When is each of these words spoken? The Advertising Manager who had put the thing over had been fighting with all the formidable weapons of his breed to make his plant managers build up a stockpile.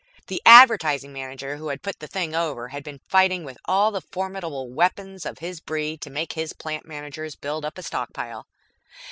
The 0.25 0.41
Advertising 0.47 1.13
Manager 1.13 1.57
who 1.57 1.67
had 1.67 1.83
put 1.83 1.99
the 1.99 2.07
thing 2.07 2.33
over 2.33 2.69
had 2.69 2.83
been 2.83 3.01
fighting 3.07 3.43
with 3.43 3.59
all 3.65 3.91
the 3.91 4.01
formidable 4.01 4.67
weapons 4.67 5.27
of 5.27 5.37
his 5.37 5.59
breed 5.59 6.01
to 6.01 6.09
make 6.09 6.33
his 6.33 6.53
plant 6.53 6.87
managers 6.87 7.35
build 7.35 7.63
up 7.63 7.77
a 7.77 7.83
stockpile. 7.83 8.47